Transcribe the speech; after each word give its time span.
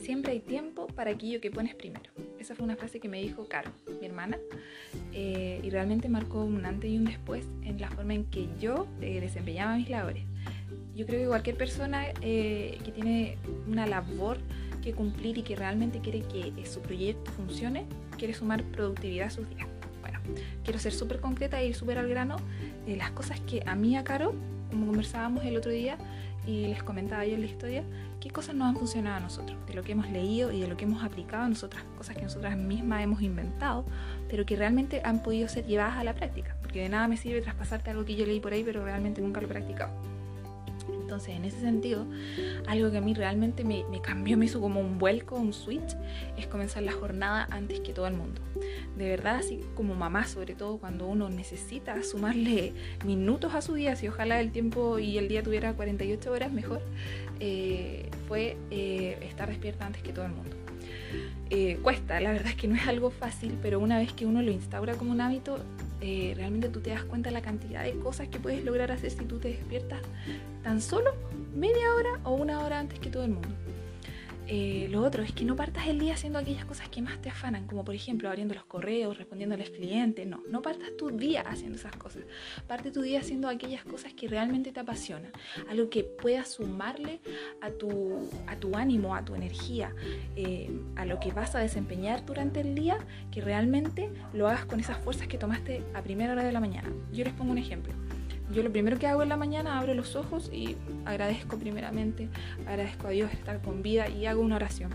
Siempre 0.00 0.30
hay 0.30 0.38
tiempo 0.38 0.86
para 0.94 1.10
aquello 1.10 1.40
que 1.40 1.50
pones 1.50 1.74
primero. 1.74 2.08
Esa 2.38 2.54
fue 2.54 2.64
una 2.64 2.76
frase 2.76 3.00
que 3.00 3.08
me 3.08 3.20
dijo 3.20 3.48
Caro, 3.48 3.72
mi 4.00 4.06
hermana, 4.06 4.38
eh, 5.12 5.60
y 5.64 5.70
realmente 5.70 6.08
marcó 6.08 6.44
un 6.44 6.64
antes 6.66 6.88
y 6.88 6.98
un 6.98 7.06
después 7.06 7.44
en 7.64 7.80
la 7.80 7.90
forma 7.90 8.14
en 8.14 8.24
que 8.26 8.46
yo 8.60 8.86
eh, 9.00 9.20
desempeñaba 9.20 9.74
mis 9.74 9.90
labores. 9.90 10.22
Yo 10.94 11.06
creo 11.06 11.22
que 11.22 11.26
cualquier 11.26 11.56
persona 11.56 12.04
eh, 12.20 12.78
que 12.84 12.92
tiene 12.92 13.38
una 13.66 13.88
labor 13.88 14.38
que 14.84 14.92
cumplir 14.92 15.38
y 15.38 15.42
que 15.42 15.56
realmente 15.56 15.98
quiere 15.98 16.20
que 16.20 16.64
su 16.64 16.80
proyecto 16.80 17.32
funcione, 17.32 17.86
quiere 18.18 18.34
sumar 18.34 18.62
productividad 18.62 19.26
a 19.26 19.30
sus 19.30 19.48
días. 19.48 19.66
Quiero 20.64 20.78
ser 20.78 20.92
súper 20.92 21.20
concreta 21.20 21.62
y 21.62 21.68
ir 21.68 21.74
súper 21.74 21.98
al 21.98 22.08
grano. 22.08 22.36
de 22.86 22.96
las 22.96 23.10
cosas 23.10 23.38
que 23.40 23.62
a 23.66 23.74
mí, 23.74 23.96
a 23.96 24.04
Caro, 24.04 24.34
como 24.70 24.86
conversábamos 24.86 25.44
el 25.44 25.56
otro 25.56 25.70
día 25.70 25.98
y 26.46 26.66
les 26.66 26.82
comentaba 26.82 27.24
yo 27.26 27.34
en 27.34 27.40
la 27.40 27.46
historia, 27.46 27.84
qué 28.20 28.30
cosas 28.30 28.54
nos 28.54 28.68
han 28.68 28.76
funcionado 28.76 29.16
a 29.16 29.20
nosotros, 29.20 29.58
de 29.66 29.74
lo 29.74 29.82
que 29.82 29.92
hemos 29.92 30.10
leído 30.10 30.52
y 30.52 30.60
de 30.60 30.68
lo 30.68 30.76
que 30.76 30.84
hemos 30.84 31.04
aplicado 31.04 31.44
a 31.44 31.48
nosotras, 31.48 31.84
cosas 31.96 32.16
que 32.16 32.22
nosotras 32.22 32.56
mismas 32.56 33.02
hemos 33.02 33.22
inventado, 33.22 33.84
pero 34.28 34.46
que 34.46 34.56
realmente 34.56 35.02
han 35.04 35.22
podido 35.22 35.48
ser 35.48 35.66
llevadas 35.66 35.98
a 35.98 36.04
la 36.04 36.14
práctica, 36.14 36.56
porque 36.60 36.80
de 36.80 36.88
nada 36.88 37.08
me 37.08 37.16
sirve 37.16 37.40
traspasarte 37.42 37.90
algo 37.90 38.04
que 38.04 38.16
yo 38.16 38.26
leí 38.26 38.40
por 38.40 38.52
ahí, 38.52 38.64
pero 38.64 38.84
realmente 38.84 39.20
nunca 39.20 39.40
lo 39.40 39.46
he 39.46 39.50
practicado. 39.50 39.92
Entonces, 41.10 41.34
en 41.34 41.44
ese 41.44 41.58
sentido, 41.58 42.06
algo 42.68 42.92
que 42.92 42.98
a 42.98 43.00
mí 43.00 43.14
realmente 43.14 43.64
me, 43.64 43.84
cambió, 44.00 44.38
me 44.38 44.44
hizo 44.44 44.60
como 44.60 44.78
un 44.78 44.98
vuelco, 44.98 45.34
un 45.34 45.52
switch, 45.52 45.96
es 46.38 46.46
comenzar 46.46 46.84
la 46.84 46.92
jornada 46.92 47.48
antes 47.50 47.80
que 47.80 47.92
todo 47.92 48.06
el 48.06 48.14
mundo. 48.14 48.40
De 48.96 49.08
verdad, 49.08 49.38
así 49.38 49.58
como 49.74 49.96
mamá, 49.96 50.28
sobre 50.28 50.54
todo 50.54 50.78
cuando 50.78 51.08
uno 51.08 51.28
necesita 51.28 52.00
sumarle 52.04 52.74
minutos 53.04 53.54
a 53.56 53.60
su 53.60 53.74
día, 53.74 53.96
si 53.96 54.06
ojalá 54.06 54.40
el 54.40 54.52
tiempo 54.52 55.00
y 55.00 55.18
el 55.18 55.26
día 55.26 55.42
tuviera 55.42 55.72
48 55.72 56.30
horas 56.30 56.52
mejor, 56.52 56.80
eh, 57.40 58.08
fue 58.28 58.56
eh, 58.70 59.18
estar 59.22 59.48
despierta 59.48 59.86
antes 59.86 60.04
que 60.04 60.12
todo 60.12 60.26
el 60.26 60.32
mundo. 60.32 60.54
Eh, 61.50 61.80
cuesta, 61.82 62.20
la 62.20 62.30
verdad 62.30 62.50
es 62.50 62.54
que 62.54 62.68
no 62.68 62.76
es 62.76 62.86
algo 62.86 63.10
fácil, 63.10 63.58
pero 63.60 63.80
una 63.80 63.98
vez 63.98 64.12
que 64.12 64.26
uno 64.26 64.42
lo 64.42 64.52
instaura 64.52 64.94
como 64.94 65.10
un 65.10 65.20
hábito, 65.20 65.58
eh, 66.00 66.32
realmente 66.36 66.68
tú 66.68 66.80
te 66.80 66.90
das 66.90 67.04
cuenta 67.04 67.30
de 67.30 67.34
la 67.34 67.42
cantidad 67.42 67.84
de 67.84 67.92
cosas 67.98 68.28
que 68.28 68.38
puedes 68.38 68.64
lograr 68.64 68.90
hacer 68.92 69.10
si 69.10 69.24
tú 69.24 69.38
te 69.38 69.48
despiertas 69.48 70.00
tan 70.62 70.80
solo 70.80 71.12
media 71.54 71.94
hora 71.94 72.20
o 72.24 72.32
una 72.32 72.60
hora 72.60 72.78
antes 72.78 72.98
que 72.98 73.10
todo 73.10 73.24
el 73.24 73.32
mundo. 73.32 73.48
Eh, 74.52 74.88
lo 74.90 75.04
otro 75.04 75.22
es 75.22 75.30
que 75.30 75.44
no 75.44 75.54
partas 75.54 75.86
el 75.86 76.00
día 76.00 76.14
haciendo 76.14 76.40
aquellas 76.40 76.64
cosas 76.64 76.88
que 76.88 77.00
más 77.00 77.22
te 77.22 77.28
afanan, 77.28 77.68
como 77.68 77.84
por 77.84 77.94
ejemplo 77.94 78.28
abriendo 78.28 78.52
los 78.52 78.64
correos, 78.64 79.16
respondiendo 79.16 79.54
a 79.54 79.58
los 79.58 79.70
clientes. 79.70 80.26
No, 80.26 80.42
no 80.50 80.60
partas 80.60 80.88
tu 80.98 81.08
día 81.10 81.42
haciendo 81.42 81.78
esas 81.78 81.94
cosas. 81.94 82.24
Parte 82.66 82.90
tu 82.90 83.00
día 83.00 83.20
haciendo 83.20 83.48
aquellas 83.48 83.84
cosas 83.84 84.12
que 84.12 84.26
realmente 84.26 84.72
te 84.72 84.80
apasionan, 84.80 85.30
algo 85.68 85.88
que 85.88 86.02
pueda 86.02 86.44
sumarle 86.44 87.20
a 87.60 87.70
tu, 87.70 88.28
a 88.48 88.56
tu 88.56 88.74
ánimo, 88.74 89.14
a 89.14 89.24
tu 89.24 89.36
energía, 89.36 89.94
eh, 90.34 90.68
a 90.96 91.04
lo 91.04 91.20
que 91.20 91.30
vas 91.30 91.54
a 91.54 91.60
desempeñar 91.60 92.26
durante 92.26 92.60
el 92.60 92.74
día, 92.74 92.98
que 93.30 93.40
realmente 93.42 94.10
lo 94.32 94.48
hagas 94.48 94.64
con 94.64 94.80
esas 94.80 94.98
fuerzas 94.98 95.28
que 95.28 95.38
tomaste 95.38 95.84
a 95.94 96.02
primera 96.02 96.32
hora 96.32 96.42
de 96.42 96.50
la 96.50 96.58
mañana. 96.58 96.90
Yo 97.12 97.22
les 97.22 97.34
pongo 97.34 97.52
un 97.52 97.58
ejemplo. 97.58 97.94
Yo 98.52 98.62
lo 98.64 98.72
primero 98.72 98.98
que 98.98 99.06
hago 99.06 99.22
en 99.22 99.28
la 99.28 99.36
mañana, 99.36 99.78
abro 99.78 99.94
los 99.94 100.16
ojos 100.16 100.50
y 100.52 100.76
agradezco 101.04 101.56
primeramente, 101.56 102.28
agradezco 102.66 103.06
a 103.06 103.10
Dios 103.10 103.32
estar 103.32 103.62
con 103.62 103.82
vida 103.82 104.08
y 104.08 104.26
hago 104.26 104.42
una 104.42 104.56
oración. 104.56 104.90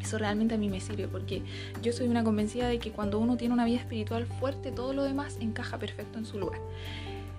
Eso 0.00 0.16
realmente 0.16 0.54
a 0.54 0.58
mí 0.58 0.68
me 0.68 0.80
sirve 0.80 1.08
porque 1.08 1.42
yo 1.82 1.92
soy 1.92 2.06
una 2.06 2.22
convencida 2.22 2.68
de 2.68 2.78
que 2.78 2.92
cuando 2.92 3.18
uno 3.18 3.36
tiene 3.36 3.52
una 3.52 3.64
vida 3.64 3.78
espiritual 3.78 4.26
fuerte, 4.26 4.70
todo 4.70 4.92
lo 4.92 5.02
demás 5.02 5.38
encaja 5.40 5.78
perfecto 5.78 6.18
en 6.18 6.24
su 6.24 6.38
lugar. 6.38 6.60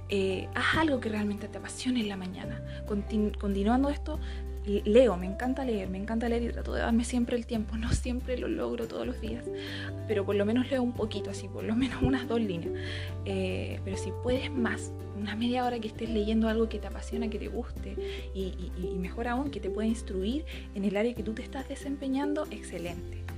Eh, 0.10 0.50
haz 0.56 0.78
algo 0.78 1.00
que 1.00 1.08
realmente 1.08 1.48
te 1.48 1.58
apasione 1.58 2.02
en 2.02 2.10
la 2.10 2.18
mañana. 2.18 2.62
continuando 3.40 3.90
esto, 3.90 4.20
leo, 4.86 5.18
me 5.18 5.26
encanta 5.26 5.66
leer, 5.66 5.90
me 5.90 5.98
encanta 5.98 6.30
leer 6.30 6.44
y 6.44 6.50
trato 6.50 6.74
de 6.74 6.82
darme 6.82 7.04
siempre 7.04 7.36
el 7.38 7.46
tiempo. 7.46 7.76
No 7.80 7.94
siempre 7.94 8.38
lo 8.38 8.48
logro 8.50 8.88
todos 8.88 9.08
los 9.08 9.22
días, 9.22 9.46
pero 10.08 10.26
por 10.26 10.36
lo 10.36 10.46
menos 10.46 10.70
leo 10.70 10.84
un 10.84 10.92
poquito, 10.92 11.30
así, 11.30 11.48
por 11.48 11.64
lo 11.64 11.76
menos 11.76 12.02
unas 12.04 12.28
dos 12.28 12.42
líneas. 12.42 12.74
Eh, 13.26 13.80
pero 13.86 13.98
si 13.98 14.12
puedes 14.24 14.52
más, 14.52 14.92
una 15.18 15.36
media 15.36 15.66
hora 15.66 15.80
que 15.80 15.88
estés 15.88 16.10
leyendo 16.10 16.50
algo 16.50 16.68
que 16.70 16.80
te 16.80 16.88
apasiona, 16.88 17.30
que 17.30 17.40
te 17.40 17.48
guste 17.48 17.96
y, 18.34 18.54
y 18.78 18.98
mejor 19.00 19.28
aún, 19.28 19.50
que 19.50 19.60
te 19.60 19.70
pueda 19.70 19.88
instruir 19.88 20.46
en 20.76 20.84
el 20.84 20.96
área 20.98 21.14
que 21.14 21.24
tú 21.24 21.34
te 21.34 21.42
estás 21.42 21.68
desempeñando, 21.68 22.46
excelente. 22.52 23.29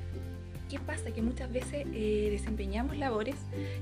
¿Qué 0.71 0.79
pasa? 0.79 1.11
Que 1.11 1.21
muchas 1.21 1.51
veces 1.51 1.85
eh, 1.93 2.29
desempeñamos 2.31 2.97
labores 2.97 3.35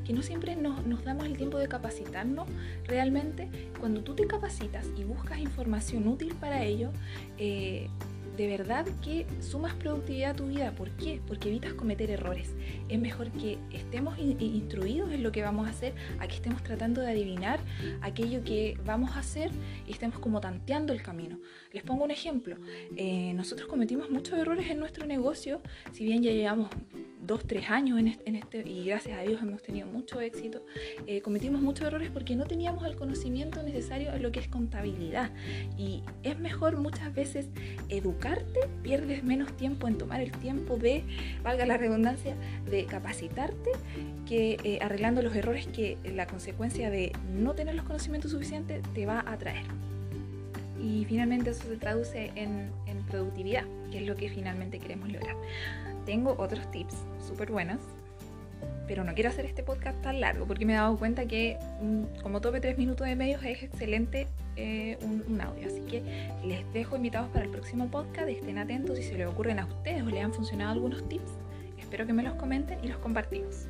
que 0.08 0.12
no 0.12 0.24
siempre 0.24 0.56
nos, 0.56 1.04
damos 1.04 1.28
el 1.28 1.38
tiempo 1.38 1.60
de 1.60 1.68
capacitarnos 1.68 2.48
realmente. 2.88 3.48
Cuando 3.80 4.02
tú 4.02 4.16
te 4.16 4.26
capacitas 4.26 4.88
y 4.98 5.04
buscas 5.04 5.38
información 5.38 6.08
útil 6.08 6.34
para 6.34 6.64
ello, 6.64 6.90
eh, 7.38 7.90
de 8.40 8.48
verdad 8.48 8.86
que 9.04 9.26
sumas 9.42 9.74
productividad 9.74 10.32
a 10.32 10.34
tu 10.34 10.48
vida. 10.48 10.72
¿Por 10.72 10.92
qué? 10.92 11.20
Porque 11.28 11.50
evitas 11.50 11.74
cometer 11.74 12.10
errores. 12.10 12.56
Es 12.88 12.98
mejor 12.98 13.30
que 13.32 13.58
estemos 13.74 14.18
instruidos 14.18 15.12
en 15.12 15.24
lo 15.24 15.34
que 15.34 15.42
vamos 15.42 15.68
a 15.68 15.72
hacer 15.72 15.94
a 16.20 16.28
que 16.30 16.36
estemos 16.36 16.64
tratando 16.64 17.02
de 17.02 17.12
adivinar 17.12 17.60
aquello 18.00 18.42
que 18.46 18.78
vamos 18.86 19.12
a 19.18 19.20
hacer 19.20 19.52
y 19.86 19.92
estemos 19.92 20.20
como 20.20 20.40
tanteando 20.40 20.94
el 20.94 21.02
camino. 21.02 21.38
Les 21.74 21.84
pongo 21.84 22.06
un 22.06 22.12
ejemplo. 22.12 22.56
Eh, 22.96 23.34
nosotros 23.34 23.68
cometimos 23.68 24.10
muchos 24.10 24.40
errores 24.40 24.70
en 24.70 24.80
nuestro 24.80 25.06
negocio, 25.06 25.62
si 25.92 26.06
bien 26.06 26.24
ya 26.24 26.32
llevamos 26.32 26.70
dos, 27.22 27.46
tres 27.46 27.70
años 27.70 28.00
en 28.00 28.36
este, 28.36 28.68
y 28.68 28.86
gracias 28.86 29.20
a 29.20 29.22
Dios 29.24 29.42
hemos 29.42 29.62
tenido 29.62 29.88
mucho 29.88 30.22
éxito, 30.22 30.66
eh, 31.06 31.22
cometimos 31.22 31.62
muchos 31.62 31.86
errores 31.86 32.10
porque 32.10 32.36
no 32.36 32.46
teníamos 32.46 32.86
el 32.86 32.96
conocimiento 32.96 33.62
necesario 33.62 34.14
en 34.14 34.24
lo 34.24 34.32
que 34.32 34.40
es 34.40 34.48
contabilidad. 34.48 35.32
Y 35.78 36.04
es 36.24 36.40
mejor 36.40 36.78
muchas 36.78 37.14
veces 37.14 37.50
educarte, 38.30 38.60
pierdes 38.84 39.24
menos 39.24 39.52
tiempo 39.54 39.88
en 39.88 39.98
tomar 39.98 40.22
el 40.22 40.32
tiempo 40.32 40.78
de, 40.78 41.04
valga 41.44 41.66
la 41.66 41.78
redundancia, 41.78 42.36
de 42.70 42.86
capacitarte, 42.86 43.72
que 44.28 44.58
eh, 44.64 44.80
arreglando 44.82 45.22
los 45.22 45.36
errores 45.36 45.68
que 45.68 45.98
la 46.04 46.28
consecuencia 46.28 46.90
de 46.90 47.12
no 47.34 47.54
tener 47.54 47.76
los 47.76 47.86
conocimientos 47.86 48.32
suficientes 48.32 48.82
te 48.94 49.06
va 49.06 49.24
a 49.26 49.38
traer. 49.38 49.66
Y 50.82 51.06
finalmente 51.06 51.50
eso 51.50 51.68
se 51.68 51.76
traduce 51.76 52.32
en, 52.36 52.72
en 52.86 53.04
productividad, 53.10 53.66
que 53.92 54.00
es 54.00 54.08
lo 54.08 54.16
que 54.16 54.30
finalmente 54.30 54.80
queremos 54.80 55.12
lograr 55.12 55.36
tengo 56.10 56.36
otros 56.40 56.72
tips 56.72 56.96
súper 57.20 57.52
buenos, 57.52 57.78
pero 58.90 59.04
no 59.04 59.14
quiero 59.14 59.30
hacer 59.30 59.46
este 59.46 59.62
podcast 59.62 60.02
tan 60.02 60.20
largo 60.20 60.48
porque 60.48 60.66
me 60.66 60.74
he 60.74 60.76
dado 60.76 60.98
cuenta 60.98 61.28
que 61.28 61.60
mm, 61.80 62.22
como 62.24 62.42
tope 62.42 62.60
tres 62.60 62.76
minutos 62.76 63.06
de 63.06 63.16
medios 63.16 63.44
es 63.44 63.62
excelente 63.62 64.28
eh, 64.56 64.98
un, 65.02 65.40
audio. 65.40 65.68
Así 65.68 65.82
que 65.82 66.02
les 66.44 66.74
dejo 66.74 66.96
invitados 66.96 67.30
para 67.30 67.46
el 67.46 67.52
próximo 67.52 67.88
podcast, 67.88 68.28
estén 68.28 68.58
atentos 68.58 68.98
si 68.98 69.04
se 69.04 69.14
les 69.14 69.28
ocurren 69.28 69.60
a 69.60 69.66
ustedes 69.66 70.02
o 70.02 70.08
les 70.08 70.26
han 70.26 70.34
funcionado 70.34 70.72
algunos 70.72 71.08
tips. 71.08 71.32
Espero 71.78 72.08
que 72.08 72.14
me 72.14 72.24
los 72.24 72.34
comenten 72.34 72.80
y 72.84 72.88
los 72.88 72.98
compartimos. 72.98 73.68